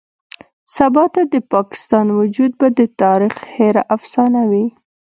[0.75, 4.65] سباته د پاکستان وجود به د تاريخ هېره افسانه وي.